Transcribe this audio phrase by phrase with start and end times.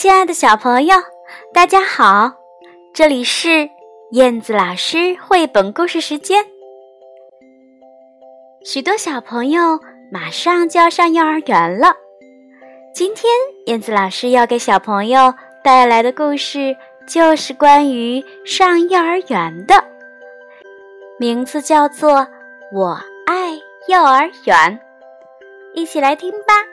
[0.00, 0.96] 亲爱的小朋友，
[1.52, 2.32] 大家好！
[2.94, 3.68] 这里是
[4.12, 6.42] 燕子老师绘本故事时间。
[8.64, 9.78] 许多小朋友
[10.10, 11.94] 马上就要上幼儿园了，
[12.94, 13.30] 今天
[13.66, 16.74] 燕子老师要给小朋友带来的故事
[17.06, 19.84] 就是关于上幼儿园的，
[21.18, 22.20] 名字叫做
[22.72, 23.50] 《我爱
[23.86, 24.56] 幼儿园》，
[25.74, 26.69] 一起来听吧。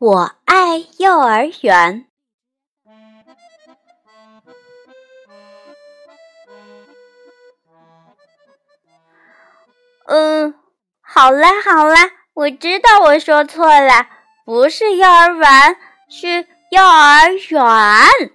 [0.00, 2.06] 我爱幼儿园。
[10.06, 10.54] 嗯，
[11.00, 14.06] 好啦好啦，我知道我说错了，
[14.44, 15.76] 不是幼儿园，
[16.08, 18.30] 是幼儿园。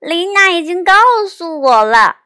[0.00, 0.92] 丽娜已经告
[1.30, 2.16] 诉我了。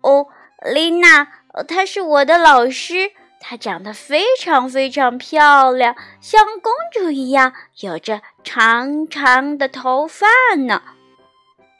[0.00, 0.28] 哦，
[0.62, 1.26] 丽娜，
[1.66, 3.10] 她是我的老师。
[3.40, 10.26] 她长得非常非常漂亮，像公主一样，有着长长的头发
[10.66, 10.82] 呢。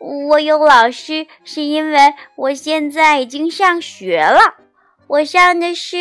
[0.00, 4.54] 我有老师，是因为我现在已经上学了。
[5.06, 5.98] 我上的是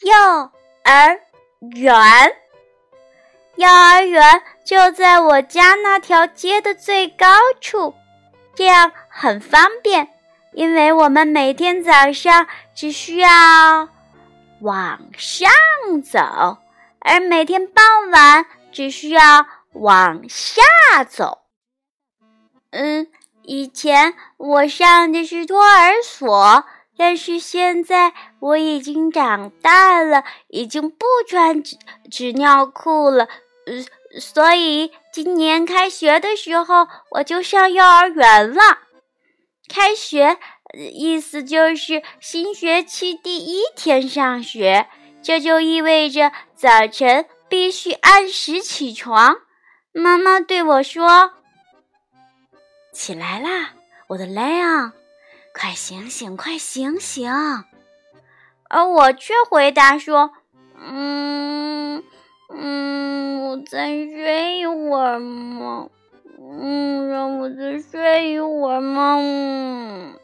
[0.00, 0.12] 幼
[0.82, 1.20] 儿
[1.76, 2.36] 园，
[3.54, 7.26] 幼儿园就在我家那条街的最高
[7.60, 7.94] 处，
[8.56, 10.08] 这样很方便，
[10.52, 13.93] 因为我们每天早上只需要。
[14.64, 15.50] 往上
[16.02, 16.56] 走，
[16.98, 21.42] 而每天傍晚只需要往下走。
[22.70, 23.06] 嗯，
[23.42, 26.64] 以前我上的是托儿所，
[26.96, 31.76] 但是现在我已经长大了，已经不穿纸
[32.10, 33.28] 纸尿裤了。
[33.66, 38.78] 呃，所以今年开学的时候我就上幼儿园了。
[39.68, 40.38] 开学。
[40.76, 44.88] 意思就是新学期第一天上学，
[45.22, 49.36] 这就意味着早晨必须按时起床。
[49.92, 51.32] 妈妈对我说
[52.92, 53.74] ：“起来啦，
[54.08, 54.92] 我的莱昂，
[55.52, 57.30] 快醒醒，快醒醒！”
[58.68, 60.32] 而我却回答说
[60.76, 62.02] ：“嗯
[62.50, 65.88] 嗯，我再睡一会儿嘛，
[66.40, 70.18] 嗯，让我再睡一会儿嘛。”嗯。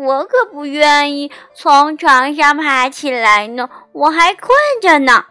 [0.00, 4.50] 我可不愿意从床上爬起来呢，我还困
[4.80, 5.26] 着呢。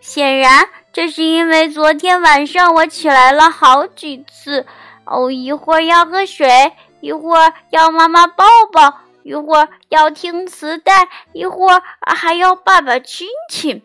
[0.00, 4.64] 显然，这是因为昨天晚上我起来了好几次，
[5.04, 11.82] 哦，一会儿要喝水，一会儿要妈妈抱抱，一会儿要听磁带，一会儿
[12.14, 13.82] 还要爸爸亲亲。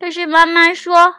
[0.00, 1.16] 可是妈妈说：“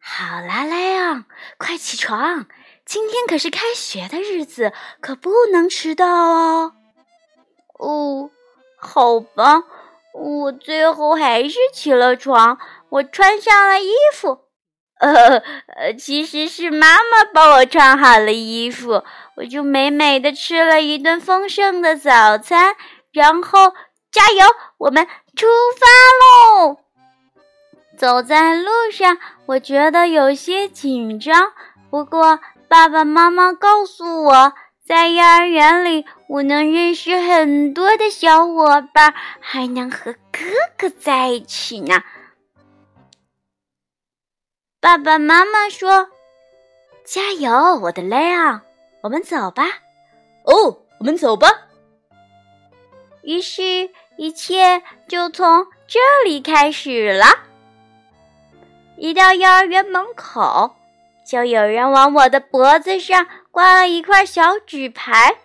[0.00, 1.26] 好啦，莱昂，
[1.58, 2.46] 快起床，
[2.86, 4.72] 今天可是开学的日子，
[5.02, 6.72] 可不能迟到哦。”
[7.80, 8.28] 哦，
[8.78, 9.62] 好吧，
[10.12, 12.58] 我最后还是起了床。
[12.90, 14.40] 我穿上了衣服，
[14.98, 19.02] 呃，其实是妈妈帮我穿好了衣服。
[19.36, 22.74] 我就美美的吃了一顿丰盛的早餐，
[23.12, 23.72] 然后
[24.12, 24.44] 加油，
[24.76, 25.46] 我们出
[25.78, 26.76] 发喽！
[27.96, 29.16] 走在路上，
[29.46, 31.52] 我觉得有些紧张，
[31.90, 34.52] 不过爸爸妈妈告诉我。
[34.82, 40.38] 在幼儿园里，我能认识很多的小伙伴，还能和哥
[40.78, 42.04] 哥在一起呢。
[44.80, 46.08] 爸爸妈妈说
[47.04, 47.50] ：“加油，
[47.82, 48.62] 我的莱昂，
[49.02, 49.64] 我们走吧。”
[50.46, 51.48] 哦，我们走吧。
[53.22, 57.26] 于是，一切就从这里开始了。
[58.96, 60.76] 一到幼儿园门口。
[61.26, 65.36] 就有人往我的脖子上挂了一块小纸牌，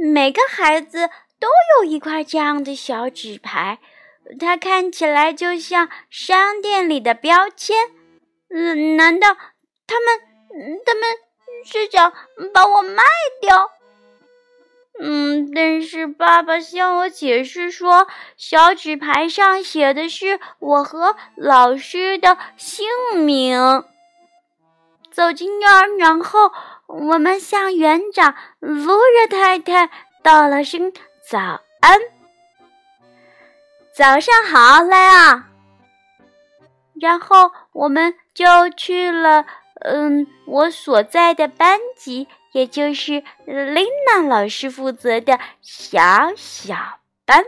[0.00, 3.78] 每个孩子都有一块这样的小纸牌，
[4.38, 7.76] 它看起来就像商店里的标签。
[8.48, 9.28] 嗯，难道
[9.86, 10.18] 他们
[10.84, 11.04] 他们
[11.64, 12.12] 是想
[12.52, 13.02] 把我卖
[13.40, 13.70] 掉？
[15.02, 18.06] 嗯，但是爸爸向我解释说，
[18.36, 22.86] 小纸牌上写的是我和老师的姓
[23.16, 23.84] 名。
[25.10, 26.52] 走进幼儿园后，
[26.92, 29.90] 我们向园长卢热太太
[30.24, 30.92] 道了声
[31.28, 31.38] 早
[31.80, 32.00] 安。
[33.94, 35.46] 早上好，莱啊。
[37.00, 38.44] 然后我们就
[38.76, 39.46] 去了，
[39.82, 46.74] 嗯，我所在的班级，也就是琳娜老师负责的小小
[47.24, 47.44] 班。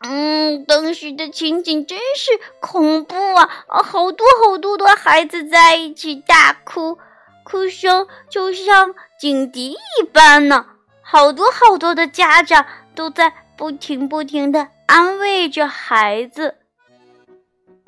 [0.00, 2.30] 嗯，当时的情景真是
[2.60, 3.82] 恐怖啊！
[3.82, 6.98] 好多好多的孩子在一起大哭，
[7.48, 10.66] 哭声就像警笛一般呢。
[11.00, 16.56] 好多好多的家长都在不停不停的安慰着孩子。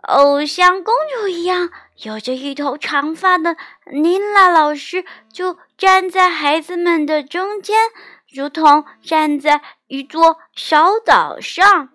[0.03, 3.57] 哦，像公主一样有着一头长发的
[3.93, 7.77] 妮娜老师就站在孩子们的中间，
[8.33, 11.91] 如同站在一座小岛上。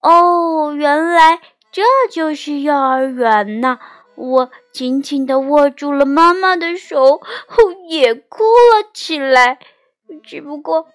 [0.00, 3.78] 哦，原来这就是幼儿园呐！
[4.14, 9.58] 我紧紧地握住了妈妈的手，后也哭了起来。
[10.22, 10.88] 只不过，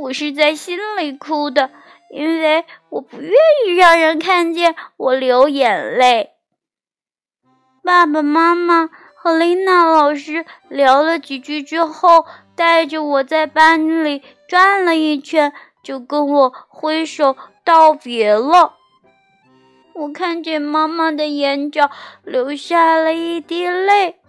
[0.00, 1.70] 我是在心里哭的。
[2.10, 3.30] 因为我不愿
[3.66, 6.30] 意让人看见我流眼泪。
[7.84, 12.24] 爸爸妈妈和琳娜老师聊了几句之后，
[12.54, 18.75] 带着我在班里转了一圈，就跟我挥手道别了。
[19.98, 21.90] 我看见妈妈的眼角
[22.22, 24.20] 流下了一滴泪。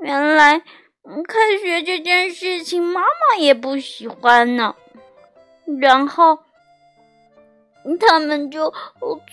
[0.00, 0.58] 原来，
[1.26, 4.74] 开学这件事情，妈妈也不喜欢呢。
[5.80, 6.38] 然后。
[8.00, 8.74] 他们就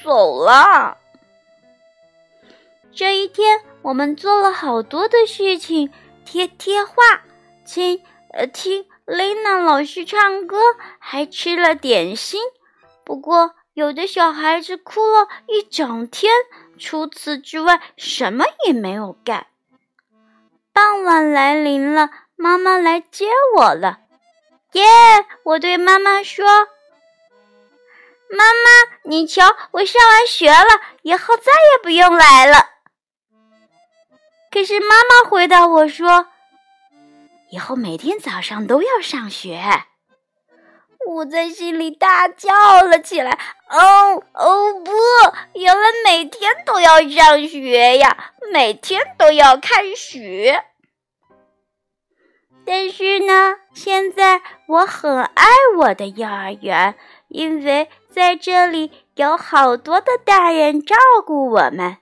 [0.01, 0.98] 走了。
[2.94, 5.92] 这一天，我们做了好多的事情：
[6.24, 6.94] 贴贴画、
[7.66, 8.01] 听
[8.31, 10.57] 呃听琳娜老师唱歌，
[11.00, 12.39] 还吃了点心。
[13.04, 16.31] 不过，有的小孩子哭了一整天，
[16.80, 19.48] 除此之外什么也没有干。
[20.72, 23.27] 傍晚来临了，妈妈来接
[23.57, 24.00] 我了。
[24.72, 24.83] 耶！
[25.44, 26.45] 我对妈妈说。
[28.30, 32.69] 妈妈，你瞧，我上完学了，以后再也不用来了。
[34.51, 36.28] 可是妈妈回答我说
[37.51, 39.83] ：“以后每天早上都要上学。”
[41.07, 43.38] 我在心里大叫了起来
[43.69, 44.92] ：“哦哦，不！
[45.54, 50.63] 原来每天都要上学呀，每天都要开学。”
[52.66, 55.46] 但是呢，现在我很爱
[55.78, 56.96] 我的幼儿园，
[57.28, 57.90] 因为。
[58.16, 61.98] 在这里有好多的大人照顾我们，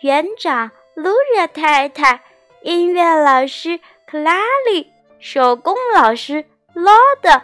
[0.00, 2.22] 园长露热太太，
[2.62, 6.92] 音乐老师克拉里，手工老师罗
[7.22, 7.40] 德，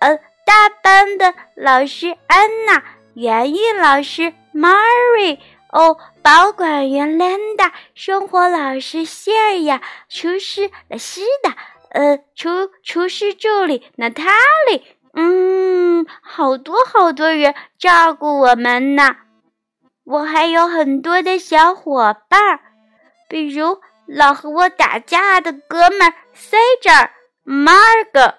[0.00, 2.82] 呃，大班的老师安娜，
[3.14, 5.38] 园艺老师 Mary，
[5.70, 11.54] 哦，保管员 Linda，生活老师谢尔亚，厨师的西达，
[11.90, 14.82] 呃，厨厨师助理 Natalie。
[15.12, 19.16] 嗯，好多好多人照顾我们呢。
[20.04, 22.60] 我还有很多的小伙伴，
[23.28, 27.10] 比如老和我打架的哥们 Caesar、
[27.44, 28.34] Mark，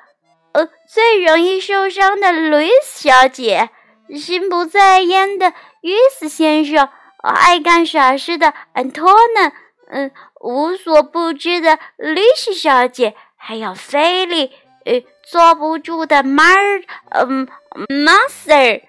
[0.53, 3.69] 呃，最容易受伤的 Louis 小姐，
[4.15, 6.89] 心不在焉的约斯先生，
[7.21, 9.51] 爱干傻事的 Anton，
[9.89, 10.11] 嗯，
[10.41, 14.51] 无所不知的 Lish 小姐，还有菲利。
[14.83, 17.47] 呃，坐不住的 Mar，嗯
[17.87, 18.81] ，Master，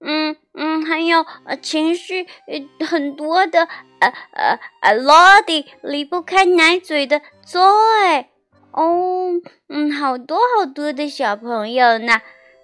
[0.00, 3.66] 嗯嗯，还有呃情绪呃很多的
[4.00, 8.26] 呃呃呃 Lodi，离不开奶嘴的 Joy，
[8.76, 9.32] 哦，
[9.68, 12.20] 嗯，好多好多的小朋友呢，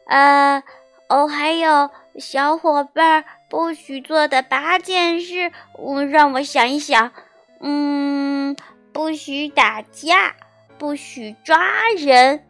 [0.07, 0.63] 呃，
[1.09, 7.13] 哦，还有小伙伴不许做的八件事，嗯，让我想一想，
[7.61, 8.57] 嗯。
[8.95, 10.37] 不许打架，
[10.77, 11.59] 不许抓
[11.97, 12.45] 人，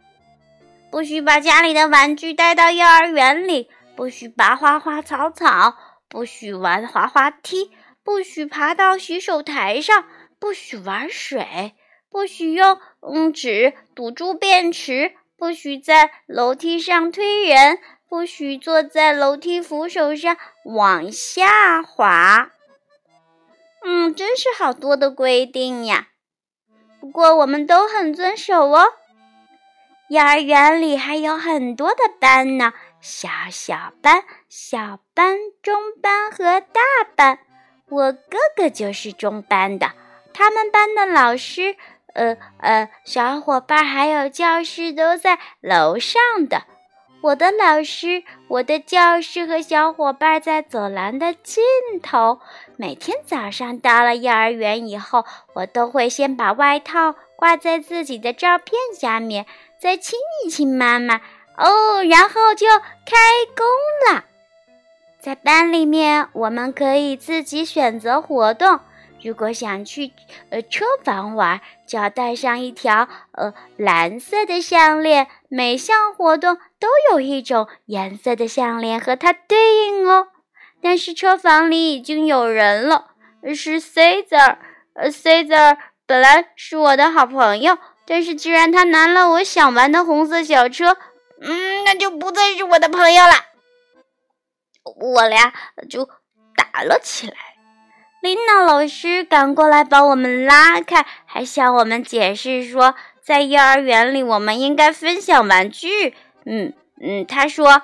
[0.91, 5.77] 不许把家里的玩具带到幼儿园里，不许拔花花草草，
[6.09, 7.71] 不许玩滑滑梯，
[8.03, 10.03] 不许爬到洗手台上，
[10.37, 11.75] 不许玩水，
[12.13, 22.51] 不许用嗯纸堵住便池，不许在楼梯上推人，不许坐在楼梯扶手上往下滑。
[23.83, 26.09] 嗯，真是好多的规定呀。
[27.01, 28.85] 不过我们都很遵守哦。
[30.09, 36.79] 幼儿园里还有很多的班呢，小小班、小班、中班和大
[37.15, 37.39] 班。
[37.89, 39.93] 我哥哥就是中班的，
[40.33, 41.75] 他们班的老师、
[42.13, 46.63] 呃呃小伙伴还有教室都在楼上的。
[47.21, 51.63] 我的老师、我的教室和小伙伴在走廊的尽
[52.01, 52.39] 头。
[52.75, 59.45] 每天早上到了幼儿园以后，我都会先把外套挂在自己的照片下面，
[59.79, 61.21] 再亲一亲妈妈
[61.55, 62.67] 哦，然后就
[63.05, 63.15] 开
[63.55, 63.65] 工
[64.13, 64.25] 了。
[65.21, 68.81] 在班里面，我们可以自己选择活动。
[69.23, 70.11] 如果想去
[70.49, 75.27] 呃车房玩，就要带上一条呃蓝色的项链。
[75.47, 80.27] 每项活动都有一种颜色的项链和它对应哦。
[80.81, 83.11] 但是车房里已经有人了，
[83.55, 84.57] 是 Caesar。
[84.93, 90.97] 呃，Caesar 本来是我的好朋友，但是既然他拿了我想玩的红色小车，
[91.41, 93.33] 嗯，那就不再是我的朋友了。
[94.83, 95.53] 我俩
[95.89, 96.09] 就
[96.55, 97.35] 打了起来。
[98.23, 106.15] 琳娜老师赶过来把我们拉开，还向我们解释说，在幼儿园里我们应该分享玩具。
[106.45, 107.81] 嗯嗯，他说：“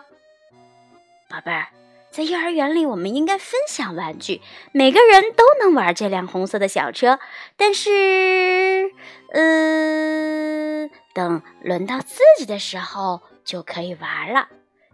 [1.30, 1.68] 宝贝儿。”
[2.10, 4.40] 在幼儿园里，我们应该分享玩具，
[4.72, 7.20] 每个人都能玩这辆红色的小车。
[7.58, 8.92] 但是，
[9.34, 14.48] 嗯，等轮到自己的时候就可以玩了。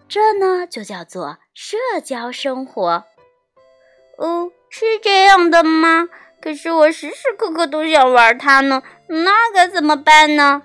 [0.09, 3.05] 这呢，就叫做社交生活。
[4.17, 6.09] 哦，是这样的吗？
[6.41, 10.63] 可是我时时刻刻都想玩它呢，那该怎么办呢？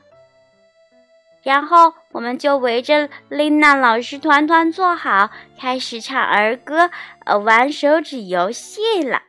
[1.45, 6.91] 然后我们就围着琳娜老师团团坐好，开始唱儿歌，
[7.25, 9.23] 呃，玩手指游戏了。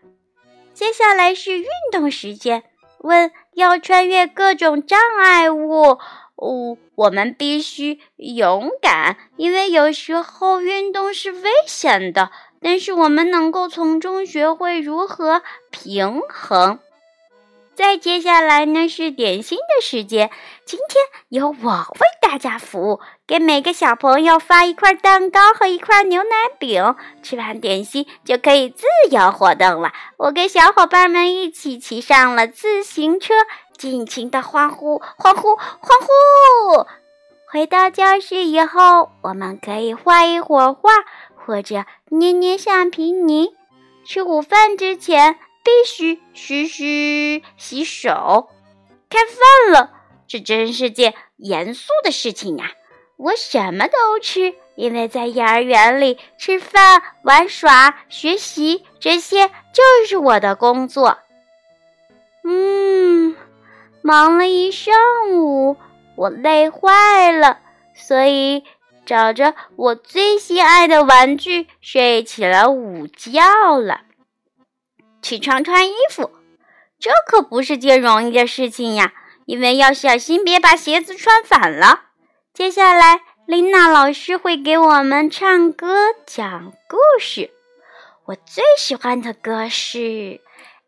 [0.73, 2.63] 接下来是运动时间，
[3.01, 5.99] 问要穿越各种障碍物，
[6.35, 15.41] 哦，我们必须勇敢，因为有时候运动是危险的，但是我们能够从中学会如何
[15.71, 16.79] 平衡。
[17.73, 20.29] 再接下来呢是点心的时间，
[20.65, 26.95] 今天由我为大家服务，给每个小朋友发一块蛋糕和一块牛奶饼。
[27.23, 29.93] 吃完点心就可以自由活动了。
[30.17, 33.33] 我跟小伙伴们一起骑上了自行车，
[33.77, 36.85] 尽情的欢呼欢呼欢呼。
[37.49, 40.89] 回到教室以后，我们可以画一会儿画，
[41.45, 43.49] 或者捏捏橡皮泥。
[44.05, 45.37] 吃午饭之前。
[45.63, 48.49] 必须嘘嘘洗手，
[49.11, 49.91] 开饭了。
[50.27, 52.71] 这真是件严肃的事情呀！
[53.17, 61.19] 我什么都吃，因为在幼儿园里吃饭、玩耍、学习，这些就是我的工作。
[62.43, 63.35] 嗯，
[64.01, 64.95] 忙了一上
[65.31, 65.77] 午，
[66.15, 67.59] 我累坏了，
[67.93, 68.63] 所以
[69.05, 73.41] 找着我最心爱的玩具睡起了午觉
[73.77, 74.01] 了。
[75.21, 76.31] 起床穿衣服，
[76.99, 79.13] 这可不是件容易的事情呀，
[79.45, 82.05] 因为要小心别把鞋子穿反了。
[82.53, 87.51] 接下来，琳娜老师会给我们唱歌讲故事。
[88.25, 90.41] 我最喜欢的歌是：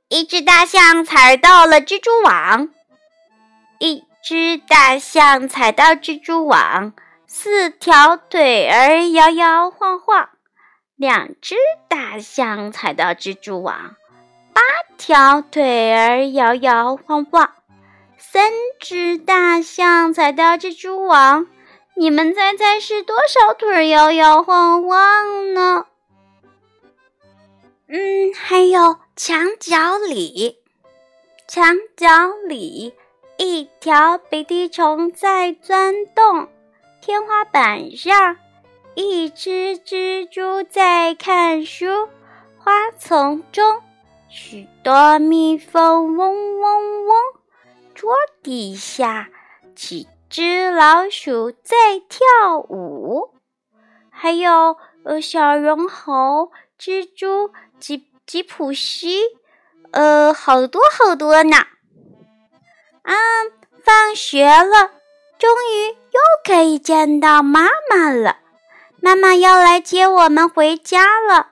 [0.08, 2.70] 一只大象踩到了蜘蛛网，
[3.80, 6.94] 一只大象踩到蜘蛛网，
[7.36, 10.30] 四条腿儿摇摇晃晃，
[10.96, 11.56] 两只
[11.88, 13.96] 大象踩到蜘蛛网。
[14.54, 14.62] 八
[15.00, 17.56] 条腿儿摇摇晃晃，
[18.20, 21.48] 三只大象踩到蜘蛛网，
[21.96, 25.88] 你们猜猜是多少腿摇摇晃晃呢？
[27.88, 30.60] 嗯，还有墙角里，
[31.48, 32.94] 墙角里
[33.40, 36.48] 一条鼻涕虫在钻洞，
[37.06, 38.38] 天花板上
[38.96, 42.08] 一只蜘蛛在看书，
[42.58, 43.82] 花丛中。
[44.30, 47.16] 许多蜜蜂嗡嗡嗡，
[47.94, 49.28] 桌底下
[49.76, 51.76] 几只老鼠在
[52.08, 53.34] 跳舞，
[54.10, 59.20] 还有呃小绒猴、蜘蛛、吉吉普西，
[59.92, 61.58] 呃好多好多呢。
[63.02, 63.14] 啊，
[63.84, 64.92] 放学了，
[65.44, 68.38] 终于又可以见到妈妈了。
[69.02, 71.48] 妈妈要来接我们回家了，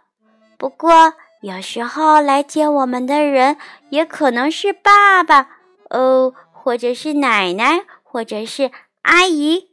[0.58, 1.14] 不过。
[1.42, 3.58] 有时候来接我们的人
[3.90, 5.50] 也可能是爸爸，
[5.90, 8.72] 哦，或者是奶奶，或者是
[9.02, 9.72] 阿姨。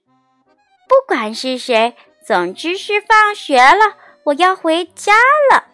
[0.89, 1.95] 不管是谁，
[2.27, 3.95] 总之是放学了，
[4.25, 5.13] 我要回家
[5.53, 5.67] 了。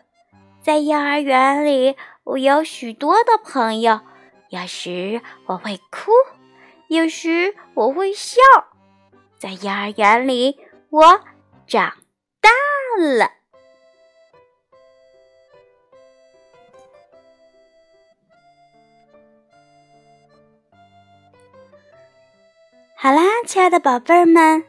[0.62, 4.00] 在幼儿园里，我有许多的朋友。
[4.50, 6.10] 有时我会哭，
[6.94, 8.40] 有时我会笑。
[9.36, 10.58] 在幼儿园里，
[10.90, 11.20] 我
[11.66, 11.92] 长
[12.40, 12.50] 大
[12.98, 13.30] 了。
[22.96, 24.64] 好啦，亲爱的宝贝儿们，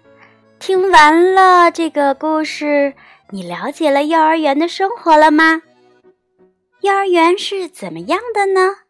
[0.60, 2.94] 听完了这个故事，
[3.30, 5.62] 你了解了幼儿园的生活了吗？
[6.82, 8.85] 幼儿园是怎么样的呢？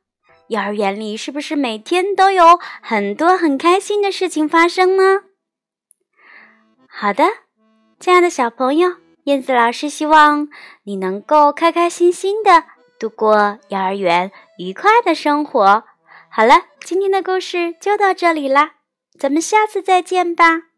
[0.48, 5.24] 幼儿园里是不是每天都有很多很开心的事情发生呢？
[6.88, 7.24] 好的，
[8.00, 10.48] 亲爱的小朋友，燕子老师希望
[10.84, 12.64] 你能够开开心心的
[13.00, 15.84] 度过幼儿园愉快的生活。
[16.30, 18.76] 好了，今天的故事就到这里啦。
[19.18, 20.75] 咱们下次再见吧。